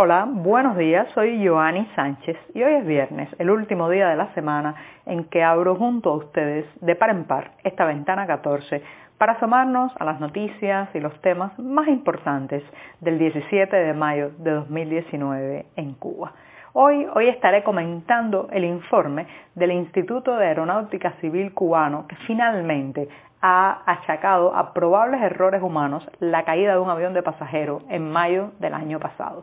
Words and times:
Hola, 0.00 0.28
buenos 0.30 0.76
días, 0.76 1.08
soy 1.12 1.44
Joanny 1.44 1.84
Sánchez 1.96 2.36
y 2.54 2.62
hoy 2.62 2.72
es 2.74 2.86
viernes, 2.86 3.28
el 3.40 3.50
último 3.50 3.90
día 3.90 4.08
de 4.08 4.14
la 4.14 4.32
semana 4.32 4.76
en 5.06 5.24
que 5.24 5.42
abro 5.42 5.74
junto 5.74 6.10
a 6.10 6.16
ustedes 6.18 6.66
de 6.80 6.94
par 6.94 7.10
en 7.10 7.24
par 7.24 7.50
esta 7.64 7.84
ventana 7.84 8.24
14 8.24 8.80
para 9.18 9.32
asomarnos 9.32 9.90
a 9.98 10.04
las 10.04 10.20
noticias 10.20 10.88
y 10.94 11.00
los 11.00 11.20
temas 11.20 11.58
más 11.58 11.88
importantes 11.88 12.62
del 13.00 13.18
17 13.18 13.74
de 13.76 13.92
mayo 13.92 14.30
de 14.38 14.52
2019 14.52 15.66
en 15.74 15.94
Cuba. 15.94 16.32
Hoy, 16.74 17.04
hoy 17.16 17.26
estaré 17.26 17.64
comentando 17.64 18.46
el 18.52 18.64
informe 18.66 19.26
del 19.56 19.72
Instituto 19.72 20.36
de 20.36 20.46
Aeronáutica 20.46 21.14
Civil 21.20 21.52
cubano 21.54 22.06
que 22.06 22.14
finalmente 22.28 23.08
ha 23.42 23.82
achacado 23.84 24.54
a 24.54 24.72
probables 24.74 25.20
errores 25.22 25.60
humanos 25.60 26.08
la 26.20 26.44
caída 26.44 26.74
de 26.74 26.78
un 26.78 26.88
avión 26.88 27.14
de 27.14 27.24
pasajeros 27.24 27.82
en 27.88 28.08
mayo 28.12 28.52
del 28.60 28.74
año 28.74 29.00
pasado. 29.00 29.42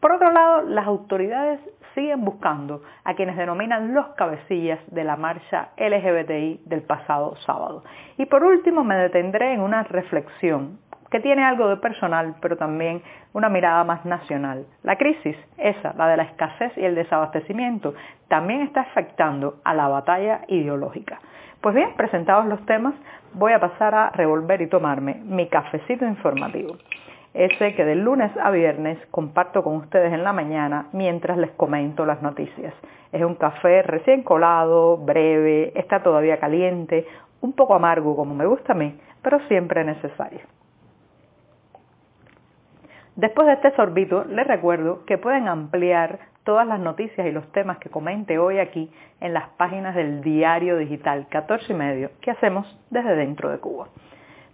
Por 0.00 0.12
otro 0.12 0.32
lado, 0.32 0.62
las 0.62 0.86
autoridades 0.86 1.60
siguen 1.94 2.24
buscando 2.24 2.82
a 3.04 3.14
quienes 3.14 3.36
denominan 3.36 3.92
los 3.92 4.06
cabecillas 4.16 4.78
de 4.86 5.04
la 5.04 5.16
marcha 5.16 5.68
LGBTI 5.76 6.62
del 6.64 6.82
pasado 6.82 7.36
sábado. 7.44 7.84
Y 8.16 8.24
por 8.24 8.42
último 8.42 8.82
me 8.82 8.96
detendré 8.96 9.52
en 9.52 9.60
una 9.60 9.82
reflexión 9.82 10.78
que 11.10 11.20
tiene 11.20 11.44
algo 11.44 11.68
de 11.68 11.76
personal, 11.76 12.36
pero 12.40 12.56
también 12.56 13.02
una 13.34 13.50
mirada 13.50 13.84
más 13.84 14.04
nacional. 14.06 14.64
La 14.84 14.96
crisis, 14.96 15.36
esa, 15.58 15.92
la 15.92 16.08
de 16.08 16.16
la 16.16 16.22
escasez 16.22 16.72
y 16.78 16.84
el 16.84 16.94
desabastecimiento, 16.94 17.92
también 18.28 18.62
está 18.62 18.82
afectando 18.82 19.56
a 19.64 19.74
la 19.74 19.88
batalla 19.88 20.42
ideológica. 20.48 21.20
Pues 21.60 21.74
bien, 21.74 21.94
presentados 21.96 22.46
los 22.46 22.64
temas, 22.64 22.94
voy 23.34 23.52
a 23.52 23.60
pasar 23.60 23.94
a 23.94 24.10
revolver 24.10 24.62
y 24.62 24.68
tomarme 24.68 25.20
mi 25.24 25.46
cafecito 25.48 26.06
informativo 26.06 26.76
ese 27.34 27.74
que 27.74 27.84
de 27.84 27.94
lunes 27.94 28.30
a 28.42 28.50
viernes 28.50 28.98
comparto 29.10 29.62
con 29.62 29.76
ustedes 29.76 30.12
en 30.12 30.24
la 30.24 30.32
mañana 30.32 30.88
mientras 30.92 31.38
les 31.38 31.50
comento 31.52 32.04
las 32.04 32.22
noticias. 32.22 32.74
Es 33.12 33.22
un 33.22 33.36
café 33.36 33.82
recién 33.82 34.22
colado, 34.22 34.96
breve, 34.96 35.72
está 35.74 36.02
todavía 36.02 36.38
caliente, 36.38 37.06
un 37.40 37.52
poco 37.52 37.74
amargo 37.74 38.16
como 38.16 38.34
me 38.34 38.46
gusta 38.46 38.72
a 38.72 38.76
mí, 38.76 38.98
pero 39.22 39.38
siempre 39.48 39.84
necesario. 39.84 40.40
Después 43.16 43.46
de 43.48 43.54
este 43.54 43.76
sorbito, 43.76 44.24
les 44.24 44.46
recuerdo 44.46 45.04
que 45.04 45.18
pueden 45.18 45.46
ampliar 45.48 46.20
todas 46.44 46.66
las 46.66 46.80
noticias 46.80 47.26
y 47.26 47.32
los 47.32 47.50
temas 47.52 47.78
que 47.78 47.90
comente 47.90 48.38
hoy 48.38 48.58
aquí 48.58 48.90
en 49.20 49.34
las 49.34 49.48
páginas 49.50 49.94
del 49.94 50.22
diario 50.22 50.78
digital 50.78 51.26
14 51.28 51.72
y 51.72 51.76
medio 51.76 52.10
que 52.20 52.30
hacemos 52.30 52.66
desde 52.90 53.14
dentro 53.16 53.50
de 53.50 53.58
Cuba. 53.58 53.88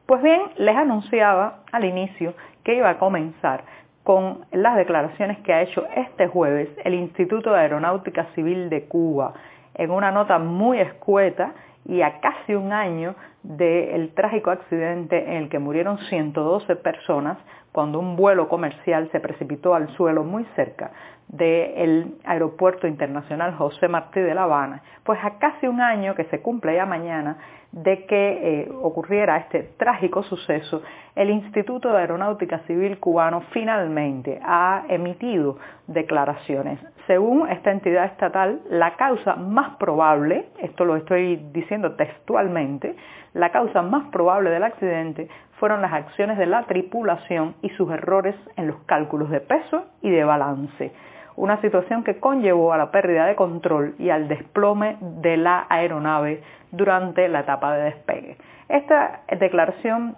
Pues 0.06 0.22
bien, 0.22 0.40
les 0.56 0.76
anunciaba 0.76 1.64
al 1.72 1.84
inicio 1.84 2.34
que 2.62 2.76
iba 2.76 2.88
a 2.88 2.98
comenzar 2.98 3.64
con 4.04 4.46
las 4.52 4.76
declaraciones 4.76 5.38
que 5.38 5.52
ha 5.52 5.62
hecho 5.62 5.84
este 5.96 6.28
jueves 6.28 6.68
el 6.84 6.94
Instituto 6.94 7.50
de 7.50 7.58
Aeronáutica 7.58 8.26
Civil 8.36 8.70
de 8.70 8.84
Cuba 8.84 9.34
en 9.74 9.90
una 9.90 10.12
nota 10.12 10.38
muy 10.38 10.78
escueta 10.78 11.54
y 11.84 12.02
a 12.02 12.20
casi 12.20 12.54
un 12.54 12.72
año 12.72 13.16
del 13.46 14.12
trágico 14.14 14.50
accidente 14.50 15.24
en 15.24 15.44
el 15.44 15.48
que 15.48 15.60
murieron 15.60 15.98
112 15.98 16.74
personas 16.76 17.38
cuando 17.70 18.00
un 18.00 18.16
vuelo 18.16 18.48
comercial 18.48 19.08
se 19.12 19.20
precipitó 19.20 19.74
al 19.74 19.88
suelo 19.96 20.24
muy 20.24 20.44
cerca 20.56 20.90
del 21.28 22.14
Aeropuerto 22.24 22.86
Internacional 22.86 23.54
José 23.54 23.88
Martí 23.88 24.20
de 24.20 24.34
La 24.34 24.44
Habana, 24.44 24.82
pues 25.04 25.18
a 25.22 25.38
casi 25.38 25.66
un 25.66 25.80
año 25.80 26.14
que 26.14 26.24
se 26.24 26.40
cumple 26.40 26.74
ya 26.74 26.86
mañana 26.86 27.36
de 27.72 28.06
que 28.06 28.62
eh, 28.62 28.72
ocurriera 28.82 29.36
este 29.36 29.74
trágico 29.76 30.22
suceso, 30.22 30.82
el 31.14 31.30
Instituto 31.30 31.90
de 31.92 31.98
Aeronáutica 31.98 32.60
Civil 32.60 32.98
cubano 32.98 33.42
finalmente 33.52 34.40
ha 34.42 34.84
emitido 34.88 35.58
declaraciones. 35.86 36.78
Según 37.06 37.48
esta 37.48 37.72
entidad 37.72 38.06
estatal, 38.06 38.62
la 38.70 38.96
causa 38.96 39.36
más 39.36 39.76
probable, 39.76 40.46
esto 40.58 40.84
lo 40.84 40.96
estoy 40.96 41.36
diciendo 41.52 41.96
textualmente, 41.96 42.96
la 43.36 43.52
causa 43.52 43.82
más 43.82 44.08
probable 44.08 44.50
del 44.50 44.64
accidente 44.64 45.28
fueron 45.60 45.82
las 45.82 45.92
acciones 45.92 46.38
de 46.38 46.46
la 46.46 46.64
tripulación 46.64 47.54
y 47.62 47.68
sus 47.70 47.90
errores 47.90 48.34
en 48.56 48.66
los 48.66 48.76
cálculos 48.86 49.30
de 49.30 49.40
peso 49.40 49.84
y 50.02 50.10
de 50.10 50.24
balance 50.24 50.92
una 51.36 51.60
situación 51.60 52.02
que 52.02 52.18
conllevó 52.18 52.72
a 52.72 52.78
la 52.78 52.90
pérdida 52.90 53.26
de 53.26 53.36
control 53.36 53.94
y 53.98 54.10
al 54.10 54.26
desplome 54.26 54.96
de 55.00 55.36
la 55.36 55.66
aeronave 55.68 56.42
durante 56.72 57.28
la 57.28 57.40
etapa 57.40 57.76
de 57.76 57.84
despegue. 57.84 58.36
Esta 58.68 59.20
declaración 59.38 60.16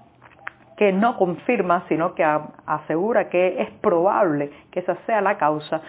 que 0.79 0.93
no 0.93 1.17
confirma, 1.17 1.85
sino 1.89 2.15
que 2.15 2.25
asegura 2.65 3.29
que 3.29 3.61
es 3.61 3.69
probable 3.81 4.53
que 4.71 4.79
esa 4.79 4.95
sea 5.07 5.21
la 5.21 5.37
causa, 5.37 5.83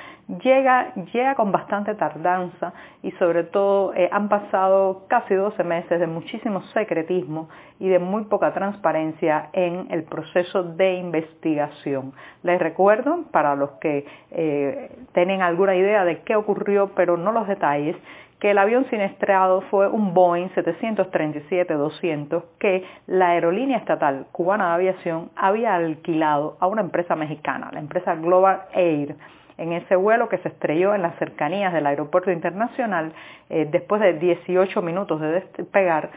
llega, 0.44 0.96
llega 1.14 1.36
con 1.36 1.52
bastante 1.52 1.94
tardanza 1.94 2.74
y 3.04 3.12
sobre 3.12 3.44
todo 3.44 3.94
eh, 3.94 4.10
han 4.12 4.30
pasado 4.30 5.06
casi 5.08 5.36
12 5.36 5.64
meses 5.64 6.00
de 6.00 6.08
muchísimo 6.08 6.64
secretismo 6.74 7.50
y 7.80 7.88
de 7.88 8.00
muy 8.00 8.24
poca 8.24 8.52
transparencia 8.52 9.50
en 9.54 9.86
el 9.92 10.06
proceso 10.06 10.64
de 10.64 10.96
investigación. 10.96 12.14
Les 12.42 12.60
recuerdo, 12.60 13.26
para 13.32 13.56
los 13.56 13.70
que 13.74 14.08
eh, 14.32 14.92
tienen 15.14 15.44
alguna 15.44 15.76
idea 15.76 16.04
de 16.04 16.22
qué 16.24 16.36
ocurrió, 16.36 16.94
pero 16.96 17.16
no 17.16 17.32
los 17.32 17.48
detalles, 17.48 17.96
que 18.40 18.52
el 18.52 18.58
avión 18.58 18.86
siniestrado 18.90 19.62
fue 19.70 19.88
un 19.88 20.14
Boeing 20.14 20.50
737-200 20.50 22.44
que 22.58 22.86
la 23.08 23.30
aerolínea 23.30 23.78
estatal 23.78 24.28
cubana 24.32 24.70
de 24.70 24.74
aviación 24.76 25.30
había 25.36 25.76
alquilado 25.76 26.58
a 26.60 26.68
una 26.68 26.82
empresa 26.82 27.16
mexicana, 27.16 27.70
la 27.74 27.80
empresa 27.80 28.16
Global 28.16 28.62
Air 28.74 29.16
en 29.58 29.74
ese 29.74 29.98
vuelo 29.98 30.30
que 30.30 30.38
se 30.38 30.48
estrelló 30.48 30.96
en 30.96 31.02
las 31.02 31.16
cercanías 31.18 31.74
del 31.74 31.86
aeropuerto 31.86 32.32
internacional 32.32 33.12
eh, 33.50 33.68
después 33.70 34.02
de 34.02 34.14
18 34.14 34.82
minutos 34.82 35.20
de 35.20 35.32
despegar 35.32 36.10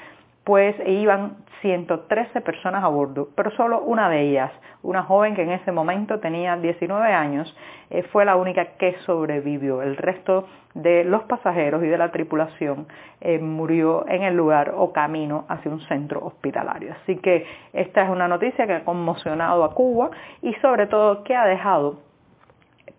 pues 0.45 0.75
iban 0.87 1.37
113 1.61 2.41
personas 2.41 2.83
a 2.83 2.89
bordo, 2.89 3.29
pero 3.37 3.53
solo 3.53 3.83
una 3.83 4.09
de 4.09 4.21
ellas, 4.23 4.51
una 4.83 5.05
joven 5.05 5.37
que 5.37 5.43
en 5.43 5.53
ese 5.53 5.71
momento 5.71 6.19
tenía 6.19 6.57
19 6.57 7.13
años, 7.13 7.57
eh, 7.91 8.03
fue 8.11 8.25
la 8.25 8.35
única 8.35 8.65
que 8.79 8.97
sobrevivió. 9.07 9.81
El 9.83 9.97
resto 9.97 10.49
de 10.75 11.05
los 11.05 11.23
pasajeros 11.25 11.85
y 11.85 11.87
de 11.87 11.97
la 11.97 12.11
tripulación 12.11 12.89
eh, 13.21 13.39
murió 13.39 14.09
en 14.09 14.23
el 14.23 14.37
lugar 14.37 14.73
o 14.77 14.93
camino 14.93 15.45
hacia 15.49 15.71
un 15.71 15.81
centro 15.83 16.25
hospitalario. 16.25 16.95
Así 17.03 17.17
que 17.19 17.47
esta 17.73 18.03
es 18.03 18.11
una 18.11 18.27
noticia 18.27 18.67
que 18.67 18.75
ha 18.75 18.85
conmocionado 18.85 19.63
a 19.63 19.75
Cuba 19.75 20.11
y 20.43 20.55
sobre 20.55 20.89
todo 20.89 21.23
que 21.23 21.37
ha 21.37 21.47
dejado 21.47 22.01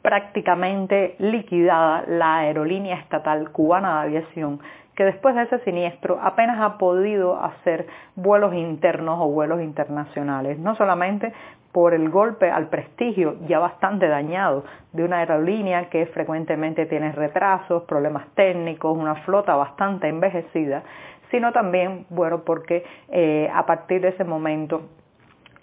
prácticamente 0.01 1.15
liquidada 1.19 2.03
la 2.07 2.39
aerolínea 2.39 2.97
estatal 2.97 3.51
cubana 3.51 4.01
de 4.01 4.07
aviación 4.07 4.59
que 4.95 5.05
después 5.05 5.35
de 5.35 5.43
ese 5.43 5.59
siniestro 5.59 6.19
apenas 6.21 6.59
ha 6.61 6.77
podido 6.77 7.41
hacer 7.43 7.87
vuelos 8.15 8.53
internos 8.53 9.19
o 9.19 9.29
vuelos 9.29 9.61
internacionales, 9.61 10.59
no 10.59 10.75
solamente 10.75 11.33
por 11.71 11.95
el 11.95 12.09
golpe 12.09 12.51
al 12.51 12.67
prestigio 12.67 13.35
ya 13.47 13.57
bastante 13.57 14.07
dañado 14.07 14.63
de 14.93 15.03
una 15.03 15.17
aerolínea 15.17 15.89
que 15.89 16.05
frecuentemente 16.05 16.85
tiene 16.85 17.11
retrasos, 17.11 17.83
problemas 17.83 18.27
técnicos, 18.35 18.95
una 18.95 19.15
flota 19.23 19.55
bastante 19.55 20.07
envejecida, 20.07 20.83
sino 21.31 21.51
también, 21.51 22.05
bueno, 22.09 22.43
porque 22.45 22.85
eh, 23.09 23.49
a 23.51 23.65
partir 23.65 24.01
de 24.01 24.09
ese 24.09 24.23
momento 24.23 24.83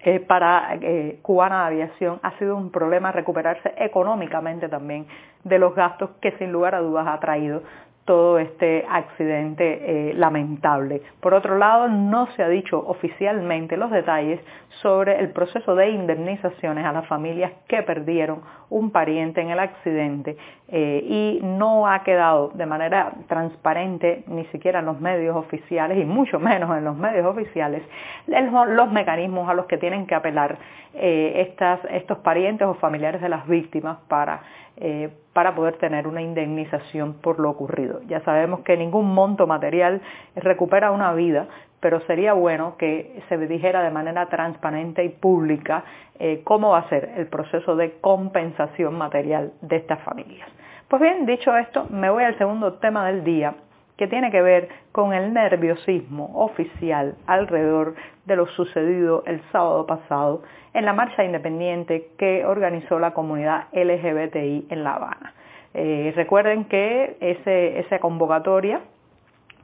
eh, 0.02 0.18
para 0.18 0.74
eh, 0.80 1.20
Cubana 1.22 1.60
de 1.60 1.66
Aviación 1.66 2.18
ha 2.22 2.36
sido 2.38 2.56
un 2.56 2.72
problema 2.72 3.12
recuperarse 3.12 3.72
económicamente 3.76 4.68
también 4.68 5.06
de 5.44 5.58
los 5.60 5.74
gastos 5.76 6.10
que 6.20 6.32
sin 6.38 6.50
lugar 6.50 6.74
a 6.74 6.80
dudas 6.80 7.06
ha 7.06 7.20
traído 7.20 7.62
todo 8.10 8.40
este 8.40 8.84
accidente 8.90 10.10
eh, 10.10 10.14
lamentable. 10.14 11.00
Por 11.20 11.32
otro 11.32 11.56
lado, 11.56 11.86
no 11.86 12.26
se 12.34 12.42
ha 12.42 12.48
dicho 12.48 12.76
oficialmente 12.84 13.76
los 13.76 13.88
detalles 13.92 14.40
sobre 14.82 15.20
el 15.20 15.30
proceso 15.30 15.76
de 15.76 15.90
indemnizaciones 15.90 16.84
a 16.84 16.90
las 16.90 17.06
familias 17.06 17.52
que 17.68 17.84
perdieron 17.84 18.40
un 18.68 18.90
pariente 18.90 19.40
en 19.40 19.50
el 19.50 19.60
accidente 19.60 20.36
eh, 20.66 21.04
y 21.04 21.40
no 21.44 21.86
ha 21.86 22.02
quedado 22.02 22.50
de 22.54 22.66
manera 22.66 23.12
transparente 23.28 24.24
ni 24.26 24.44
siquiera 24.46 24.80
en 24.80 24.86
los 24.86 25.00
medios 25.00 25.36
oficiales 25.36 25.96
y 25.96 26.04
mucho 26.04 26.40
menos 26.40 26.76
en 26.76 26.84
los 26.84 26.96
medios 26.96 27.26
oficiales 27.26 27.82
los 28.26 28.90
mecanismos 28.92 29.48
a 29.48 29.54
los 29.54 29.66
que 29.66 29.76
tienen 29.76 30.06
que 30.06 30.14
apelar 30.16 30.58
eh, 30.94 31.54
estos 31.90 32.18
parientes 32.18 32.66
o 32.66 32.74
familiares 32.74 33.20
de 33.20 33.28
las 33.28 33.46
víctimas 33.46 33.98
para 34.08 34.42
eh, 34.80 35.10
para 35.32 35.54
poder 35.54 35.76
tener 35.76 36.06
una 36.06 36.22
indemnización 36.22 37.14
por 37.14 37.38
lo 37.38 37.50
ocurrido. 37.50 38.00
Ya 38.08 38.20
sabemos 38.20 38.60
que 38.60 38.76
ningún 38.76 39.12
monto 39.14 39.46
material 39.46 40.00
recupera 40.36 40.90
una 40.90 41.12
vida, 41.12 41.48
pero 41.80 42.00
sería 42.06 42.32
bueno 42.32 42.76
que 42.78 43.22
se 43.28 43.36
dijera 43.38 43.82
de 43.82 43.90
manera 43.90 44.26
transparente 44.26 45.04
y 45.04 45.10
pública 45.10 45.84
eh, 46.18 46.40
cómo 46.44 46.70
va 46.70 46.78
a 46.78 46.88
ser 46.88 47.12
el 47.16 47.26
proceso 47.26 47.76
de 47.76 48.00
compensación 48.00 48.96
material 48.96 49.52
de 49.60 49.76
estas 49.76 50.00
familias. 50.00 50.48
Pues 50.88 51.00
bien, 51.00 51.26
dicho 51.26 51.56
esto, 51.56 51.86
me 51.90 52.10
voy 52.10 52.24
al 52.24 52.36
segundo 52.38 52.74
tema 52.74 53.06
del 53.06 53.22
día, 53.22 53.54
que 54.00 54.08
tiene 54.08 54.30
que 54.30 54.40
ver 54.40 54.70
con 54.92 55.12
el 55.12 55.34
nerviosismo 55.34 56.30
oficial 56.34 57.16
alrededor 57.26 57.96
de 58.24 58.34
lo 58.34 58.46
sucedido 58.46 59.22
el 59.26 59.42
sábado 59.52 59.84
pasado 59.84 60.42
en 60.72 60.86
la 60.86 60.94
marcha 60.94 61.22
independiente 61.22 62.08
que 62.16 62.46
organizó 62.46 62.98
la 62.98 63.12
comunidad 63.12 63.64
LGBTI 63.74 64.68
en 64.70 64.84
La 64.84 64.94
Habana. 64.94 65.34
Eh, 65.74 66.14
recuerden 66.16 66.64
que 66.64 67.18
esa 67.20 67.98
convocatoria 67.98 68.80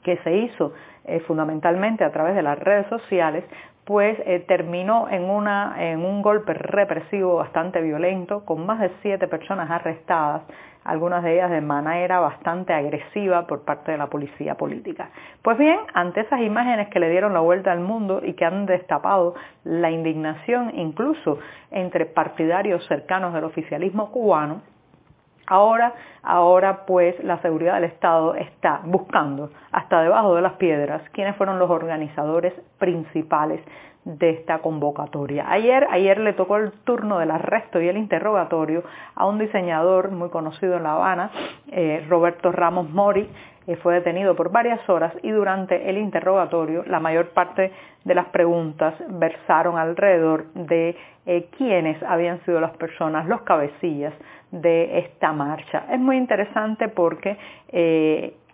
que 0.06 0.16
se 0.18 0.36
hizo 0.36 0.72
eh, 1.04 1.18
fundamentalmente 1.26 2.04
a 2.04 2.12
través 2.12 2.36
de 2.36 2.42
las 2.42 2.56
redes 2.56 2.86
sociales, 2.86 3.42
pues 3.84 4.16
eh, 4.24 4.44
terminó 4.46 5.08
en, 5.08 5.24
en 5.80 6.04
un 6.04 6.22
golpe 6.22 6.54
represivo 6.54 7.34
bastante 7.34 7.80
violento, 7.82 8.44
con 8.44 8.64
más 8.64 8.78
de 8.78 8.92
siete 9.02 9.26
personas 9.26 9.68
arrestadas, 9.68 10.42
algunas 10.84 11.24
de 11.24 11.34
ellas 11.34 11.50
de 11.50 11.60
manera 11.60 12.20
bastante 12.20 12.72
agresiva 12.72 13.48
por 13.48 13.64
parte 13.64 13.90
de 13.90 13.98
la 13.98 14.06
policía 14.06 14.54
política. 14.54 15.10
Pues 15.42 15.58
bien, 15.58 15.80
ante 15.92 16.20
esas 16.20 16.40
imágenes 16.40 16.88
que 16.90 17.00
le 17.00 17.10
dieron 17.10 17.34
la 17.34 17.40
vuelta 17.40 17.72
al 17.72 17.80
mundo 17.80 18.20
y 18.22 18.34
que 18.34 18.44
han 18.44 18.64
destapado 18.66 19.34
la 19.64 19.90
indignación 19.90 20.70
incluso 20.76 21.40
entre 21.72 22.06
partidarios 22.06 22.86
cercanos 22.86 23.34
del 23.34 23.42
oficialismo 23.42 24.12
cubano, 24.12 24.62
Ahora, 25.46 25.94
ahora 26.22 26.87
pues 26.87 27.22
la 27.22 27.38
seguridad 27.38 27.75
del 27.75 27.84
Estado 27.84 28.34
está 28.34 28.81
buscando 28.84 29.50
hasta 29.72 30.02
debajo 30.02 30.34
de 30.34 30.43
las 30.43 30.54
piedras 30.54 31.02
quiénes 31.12 31.37
fueron 31.37 31.58
los 31.58 31.70
organizadores 31.70 32.52
principales 32.78 33.60
de 34.06 34.31
esta 34.31 34.58
convocatoria. 34.58 35.50
Ayer, 35.50 35.87
ayer 35.90 36.19
le 36.19 36.32
tocó 36.32 36.56
el 36.58 36.70
turno 36.84 37.19
del 37.19 37.32
arresto 37.32 37.81
y 37.81 37.88
el 37.88 37.96
interrogatorio 37.96 38.84
a 39.16 39.26
un 39.26 39.38
diseñador 39.38 40.12
muy 40.12 40.31
conocido 40.31 40.76
en 40.76 40.84
La 40.84 40.93
Habana, 40.93 41.31
eh, 41.72 42.04
Roberto 42.08 42.52
Ramos 42.52 42.88
Mori, 42.88 43.28
eh, 43.66 43.75
fue 43.76 43.94
detenido 43.94 44.37
por 44.37 44.52
varias 44.52 44.88
horas 44.88 45.12
y 45.22 45.31
durante 45.31 45.90
el 45.90 45.99
interrogatorio 45.99 46.84
la 46.87 47.00
mayor 47.00 47.31
parte 47.31 47.72
de 48.04 48.14
las 48.14 48.26
preguntas 48.26 48.94
versaron 49.08 49.76
alrededor 49.76 50.52
de 50.54 50.96
eh, 51.26 51.49
quiénes 51.56 52.02
habían 52.02 52.40
sido 52.44 52.61
las 52.61 52.76
personas, 52.76 53.26
los 53.26 53.43
cabecillas 53.43 54.14
de 54.50 54.99
esta 55.00 55.32
marcha. 55.32 55.84
Es 55.90 55.99
muy 55.99 56.17
interesante 56.17 56.88
porque 56.88 57.37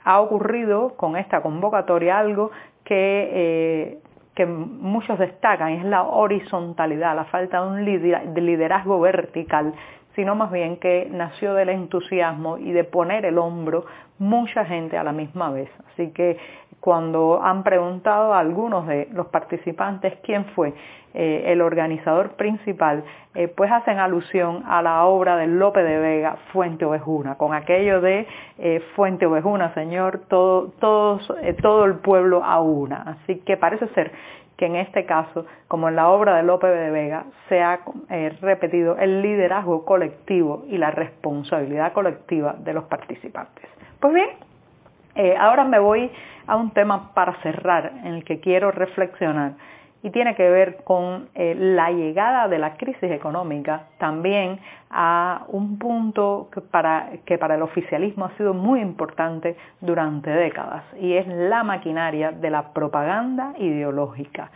ha 0.05 0.21
ocurrido 0.21 0.97
con 0.97 1.17
esta 1.17 1.43
convocatoria 1.43 2.19
algo 2.19 2.51
que 2.85 4.01
que 4.35 4.47
muchos 4.47 5.19
destacan 5.19 5.73
es 5.73 5.85
la 5.85 6.05
horizontalidad, 6.05 7.15
la 7.15 7.27
falta 7.27 7.61
de 7.61 7.67
un 7.67 7.85
liderazgo 7.85 8.99
vertical, 9.01 9.75
sino 10.15 10.35
más 10.35 10.51
bien 10.51 10.77
que 10.77 11.09
nació 11.11 11.55
del 11.55 11.71
entusiasmo 11.71 12.59
y 12.59 12.73
de 12.73 12.85
poner 12.85 13.25
el 13.25 13.39
hombro 13.39 13.85
mucha 14.19 14.65
gente 14.65 14.97
a 14.97 15.05
la 15.05 15.13
misma 15.13 15.51
vez. 15.51 15.71
Así 15.93 16.11
que 16.13 16.39
cuando 16.83 17.41
han 17.41 17.63
preguntado 17.63 18.35
a 18.35 18.41
algunos 18.41 18.89
de 18.89 19.07
los 19.13 19.29
participantes 19.29 20.15
quién 20.25 20.47
fue 20.47 20.75
eh, 21.15 21.45
el 21.47 21.61
organizador 21.61 22.31
principal, 22.31 23.05
eh, 23.37 23.47
pues 23.47 23.71
hacen 23.71 24.01
alusión 24.01 24.65
a 24.67 24.83
la 24.83 25.05
obra 25.05 25.37
de 25.37 25.47
Lope 25.47 25.81
de 25.81 25.99
Vega, 26.01 26.39
Fuente 26.53 26.85
Ovejuna, 26.85 27.37
con 27.37 27.55
aquello 27.55 28.01
de 28.01 28.27
eh, 28.59 28.81
Fuente 28.97 29.27
Ovejuna, 29.27 29.73
Señor, 29.75 30.23
todo, 30.29 30.73
todo 30.81 31.85
el 31.85 31.95
pueblo 32.01 32.43
a 32.43 32.61
una. 32.61 33.03
Así 33.03 33.37
que 33.47 33.57
parece 33.57 33.87
ser 33.95 34.11
que 34.57 34.67
en 34.67 34.75
este 34.75 35.07
caso, 35.07 35.47
como 35.69 35.89
en 35.89 35.95
la 35.95 36.09
obra 36.09 36.35
de 36.35 36.43
Lope 36.43 36.67
de 36.67 36.91
Vega, 36.91 37.27
se 37.49 37.63
ha 37.63 37.79
repetido 38.41 38.99
el 38.99 39.23
liderazgo 39.23 39.85
colectivo 39.85 40.65
y 40.67 40.79
la 40.79 40.91
responsabilidad 40.91 41.93
colectiva 41.93 42.57
de 42.59 42.73
los 42.73 42.85
participantes. 42.85 43.69
Pues 44.01 44.15
bien, 44.15 44.31
eh, 45.15 45.35
ahora 45.39 45.65
me 45.65 45.79
voy 45.79 46.11
a 46.47 46.57
un 46.57 46.71
tema 46.71 47.13
para 47.15 47.35
cerrar 47.43 47.93
en 48.05 48.15
el 48.15 48.25
que 48.25 48.41
quiero 48.41 48.71
reflexionar 48.71 49.53
y 50.03 50.11
tiene 50.11 50.35
que 50.35 50.49
ver 50.49 50.83
con 50.85 51.29
eh, 51.35 51.55
la 51.57 51.91
llegada 51.91 52.49
de 52.49 52.59
la 52.59 52.77
crisis 52.77 53.11
económica 53.11 53.85
también 53.99 54.59
a 54.91 55.45
un 55.49 55.79
punto 55.79 56.49
que 56.53 56.61
para, 56.61 57.11
que 57.25 57.39
para 57.39 57.55
el 57.55 57.63
oficialismo 57.63 58.25
ha 58.25 58.37
sido 58.37 58.53
muy 58.53 58.81
importante 58.81 59.57
durante 59.81 60.31
décadas 60.31 60.85
y 61.01 61.15
es 61.15 61.27
la 61.29 61.63
maquinaria 61.63 62.33
de 62.33 62.51
la 62.51 62.73
propaganda 62.73 63.55
ideológica. 63.59 64.51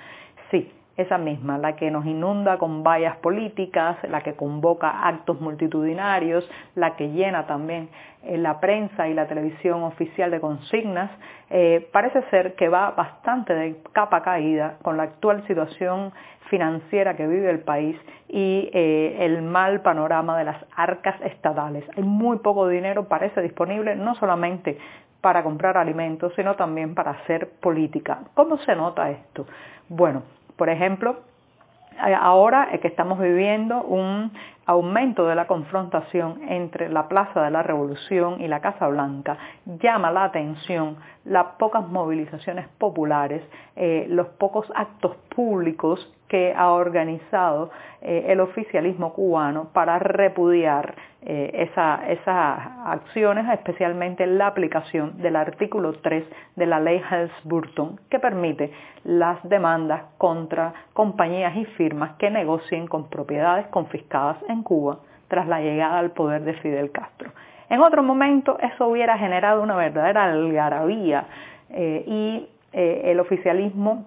Sí, 0.51 0.73
esa 0.97 1.19
misma, 1.19 1.59
la 1.59 1.77
que 1.77 1.91
nos 1.91 2.07
inunda 2.07 2.59
con 2.59 2.83
vallas 2.83 3.17
políticas, 3.19 3.97
la 4.09 4.23
que 4.23 4.35
convoca 4.35 5.07
actos 5.07 5.41
multitudinarios, 5.41 6.49
la 6.75 6.97
que 6.97 7.11
llena 7.11 7.47
también 7.47 7.89
eh, 8.27 8.39
la 8.39 8.61
prensa 8.61 9.09
y 9.09 9.15
la 9.15 9.27
televisión 9.27 9.83
oficial 9.83 10.31
de 10.31 10.41
consignas, 10.41 11.11
eh, 11.51 11.89
parece 11.93 12.23
ser 12.31 12.55
que 12.55 12.69
va 12.69 12.91
bastante 12.91 13.55
de 13.55 13.77
capa 13.93 14.23
caída 14.23 14.77
con 14.83 14.97
la 14.97 15.05
actual 15.05 15.47
situación 15.47 16.13
financiera 16.51 17.17
que 17.17 17.27
vive 17.27 17.51
el 17.51 17.61
país 17.61 17.97
y 18.29 18.71
eh, 18.73 19.17
el 19.21 19.43
mal 19.43 19.83
panorama 19.83 20.37
de 20.39 20.45
las 20.45 20.65
arcas 20.77 21.21
estatales. 21.23 21.85
Hay 21.97 22.03
muy 22.03 22.39
poco 22.39 22.69
dinero, 22.69 23.09
parece 23.09 23.41
disponible, 23.43 23.97
no 23.97 24.15
solamente 24.17 24.79
para 25.21 25.43
comprar 25.43 25.77
alimentos, 25.77 26.33
sino 26.37 26.55
también 26.55 26.95
para 26.95 27.13
hacer 27.13 27.51
política. 27.61 28.21
¿Cómo 28.35 28.59
se 28.59 28.77
nota 28.77 29.11
esto? 29.11 29.47
Bueno, 29.89 30.23
por 30.57 30.69
ejemplo, 30.69 31.21
eh, 32.07 32.15
ahora 32.15 32.69
es 32.73 32.81
que 32.81 32.89
estamos 32.89 33.19
viviendo 33.19 33.83
un 33.83 34.33
aumento 34.67 35.27
de 35.27 35.37
la 35.37 35.47
confrontación 35.47 36.41
entre 36.49 36.89
la 36.89 37.09
Plaza 37.09 37.43
de 37.43 37.51
la 37.51 37.63
Revolución 37.63 38.41
y 38.41 38.49
la 38.49 38.61
Casa 38.61 38.89
Blanca 38.89 39.39
llama 39.65 40.11
la 40.11 40.25
atención 40.25 40.97
las 41.25 41.47
pocas 41.59 41.89
movilizaciones 41.89 42.69
populares, 42.79 43.43
eh, 43.77 44.07
los 44.09 44.27
pocos 44.29 44.67
actos 44.75 45.17
públicos 45.35 46.13
que 46.29 46.53
ha 46.57 46.71
organizado 46.73 47.71
eh, 48.01 48.27
el 48.29 48.41
oficialismo 48.41 49.13
cubano 49.13 49.69
para 49.73 49.99
repudiar 49.99 50.95
eh, 51.23 51.69
esas 51.69 52.21
acciones, 52.85 53.47
especialmente 53.53 54.27
la 54.27 54.49
aplicación 54.49 55.21
del 55.21 55.37
artículo 55.37 55.95
3 55.95 56.25
de 56.57 56.67
la 56.67 56.81
ley 56.81 57.01
Helms-Burton, 57.11 58.01
que 58.09 58.19
permite 58.19 58.73
las 59.05 59.43
demandas 59.49 60.03
contra 60.19 60.73
compañías 60.93 61.57
y 61.57 61.65
firmas 61.65 62.17
que 62.17 62.31
negocien 62.31 62.87
con 62.87 63.09
propiedades 63.09 63.67
confiscadas 63.69 64.37
en 64.49 64.56
Cuba 64.63 64.99
tras 65.29 65.47
la 65.49 65.61
llegada 65.61 65.99
al 65.99 66.11
poder 66.11 66.43
de 66.43 66.55
Fidel 66.55 66.91
Castro. 66.93 67.31
En 67.69 67.81
otro 67.81 68.03
momento 68.03 68.59
eso 68.61 68.87
hubiera 68.87 69.19
generado 69.19 69.63
una 69.63 69.77
verdadera 69.77 70.25
algarabía 70.25 71.27
eh, 71.71 72.05
y 72.07 72.49
eh, 72.73 73.03
el 73.07 73.21
oficialismo 73.21 74.07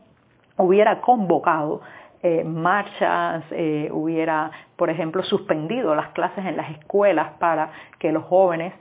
hubiera 0.58 1.02
convocado 1.02 1.82
eh, 2.22 2.44
marchas, 2.44 3.44
hubiera, 3.92 4.52
por 4.76 4.90
ejemplo, 4.90 5.24
suspendido 5.24 5.96
las 5.96 6.10
clases 6.10 6.46
en 6.46 6.58
las 6.58 6.70
escuelas 6.72 7.32
para 7.40 7.72
que 7.98 8.12
los 8.12 8.24
jóvenes 8.26 8.74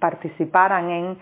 participaran 0.00 0.90
en 0.90 1.18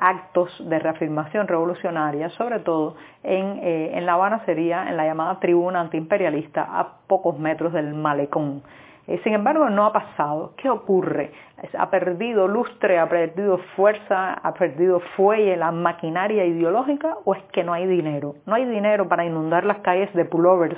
actos 0.00 0.50
de 0.68 0.78
reafirmación 0.78 1.48
revolucionaria, 1.48 2.28
sobre 2.30 2.60
todo 2.60 2.96
en, 3.22 3.60
en 3.62 4.04
La 4.04 4.14
Habana 4.14 4.44
sería 4.44 4.88
en 4.88 4.96
la 4.96 5.06
llamada 5.06 5.40
tribuna 5.40 5.80
antiimperialista 5.80 6.62
a 6.62 6.98
pocos 7.06 7.38
metros 7.38 7.72
del 7.72 7.94
malecón. 7.94 8.62
Eh, 9.08 9.18
sin 9.24 9.32
embargo, 9.32 9.70
no 9.70 9.86
ha 9.86 9.92
pasado. 9.92 10.52
¿Qué 10.58 10.68
ocurre? 10.68 11.32
Ha 11.76 11.90
perdido 11.90 12.46
lustre, 12.46 12.98
ha 12.98 13.08
perdido 13.08 13.56
fuerza, 13.74 14.34
ha 14.34 14.52
perdido 14.52 15.00
fuelle 15.16 15.56
la 15.56 15.72
maquinaria 15.72 16.44
ideológica 16.44 17.16
o 17.24 17.34
es 17.34 17.42
que 17.44 17.64
no 17.64 17.72
hay 17.72 17.86
dinero? 17.86 18.34
No 18.44 18.54
hay 18.54 18.66
dinero 18.66 19.08
para 19.08 19.24
inundar 19.24 19.64
las 19.64 19.78
calles 19.78 20.12
de 20.12 20.26
pullovers 20.26 20.76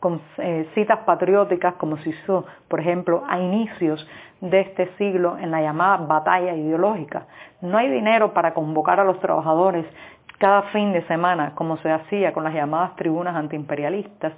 con 0.00 0.20
eh, 0.38 0.68
citas 0.74 0.98
patrióticas 1.06 1.74
como 1.74 1.96
se 1.98 2.10
hizo, 2.10 2.44
por 2.68 2.80
ejemplo, 2.80 3.24
a 3.26 3.38
inicios 3.38 4.06
de 4.42 4.60
este 4.60 4.88
siglo 4.98 5.38
en 5.38 5.50
la 5.50 5.62
llamada 5.62 5.96
batalla 5.98 6.54
ideológica. 6.54 7.26
No 7.62 7.78
hay 7.78 7.88
dinero 7.88 8.34
para 8.34 8.52
convocar 8.52 9.00
a 9.00 9.04
los 9.04 9.18
trabajadores 9.20 9.86
cada 10.38 10.62
fin 10.72 10.92
de 10.92 11.06
semana 11.06 11.52
como 11.54 11.76
se 11.78 11.90
hacía 11.90 12.32
con 12.32 12.42
las 12.42 12.52
llamadas 12.52 12.96
tribunas 12.96 13.36
antiimperialistas. 13.36 14.32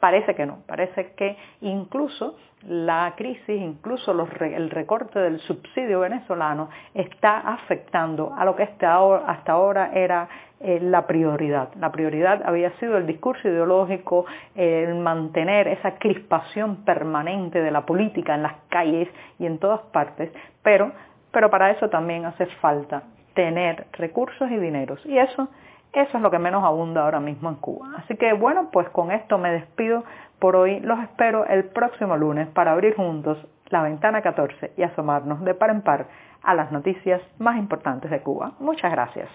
Parece 0.00 0.34
que 0.36 0.46
no, 0.46 0.58
parece 0.66 1.12
que 1.16 1.36
incluso 1.60 2.36
la 2.62 3.14
crisis, 3.16 3.60
incluso 3.60 4.12
el 4.12 4.70
recorte 4.70 5.18
del 5.18 5.40
subsidio 5.40 6.00
venezolano 6.00 6.68
está 6.94 7.38
afectando 7.38 8.32
a 8.36 8.44
lo 8.44 8.54
que 8.54 8.62
hasta 8.62 8.92
ahora, 8.92 9.90
era 9.92 10.28
eh, 10.60 10.78
la 10.80 11.06
prioridad. 11.06 11.70
La 11.80 11.90
prioridad 11.90 12.42
había 12.44 12.70
sido 12.78 12.96
el 12.96 13.06
discurso 13.06 13.48
ideológico, 13.48 14.26
el 14.54 14.94
mantener 14.96 15.68
esa 15.68 15.98
crispación 15.98 16.84
permanente 16.84 17.60
de 17.60 17.70
la 17.70 17.86
política 17.86 18.34
en 18.34 18.42
las 18.42 18.54
calles 18.68 19.08
y 19.38 19.46
en 19.46 19.58
todas 19.58 19.80
partes, 19.92 20.32
pero, 20.62 20.92
pero 21.32 21.50
para 21.50 21.70
eso 21.70 21.88
también 21.88 22.24
hace 22.24 22.46
falta 22.60 23.02
tener 23.34 23.86
recursos 23.92 24.50
y 24.50 24.56
dineros. 24.56 25.04
Y 25.06 25.18
eso 25.18 25.48
eso 25.92 26.16
es 26.16 26.22
lo 26.22 26.30
que 26.30 26.38
menos 26.38 26.64
abunda 26.64 27.02
ahora 27.02 27.20
mismo 27.20 27.48
en 27.48 27.56
Cuba. 27.56 27.88
Así 27.96 28.16
que 28.16 28.32
bueno, 28.32 28.68
pues 28.72 28.88
con 28.90 29.10
esto 29.10 29.38
me 29.38 29.50
despido 29.50 30.04
por 30.38 30.56
hoy. 30.56 30.80
Los 30.80 30.98
espero 31.00 31.46
el 31.46 31.64
próximo 31.64 32.16
lunes 32.16 32.48
para 32.48 32.72
abrir 32.72 32.94
juntos 32.94 33.38
la 33.68 33.82
ventana 33.82 34.22
14 34.22 34.72
y 34.76 34.82
asomarnos 34.82 35.44
de 35.44 35.54
par 35.54 35.70
en 35.70 35.82
par 35.82 36.06
a 36.42 36.54
las 36.54 36.72
noticias 36.72 37.20
más 37.38 37.56
importantes 37.56 38.10
de 38.10 38.20
Cuba. 38.20 38.52
Muchas 38.60 38.90
gracias. 38.90 39.28